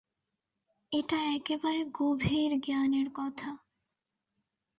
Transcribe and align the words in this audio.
এটা 0.91 1.19
একেবারে 1.35 1.81
গভীর 1.93 2.51
জ্ঞানের 2.59 3.07
কথা। 3.15 3.49